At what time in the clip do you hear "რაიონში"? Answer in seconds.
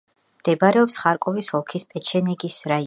2.65-2.79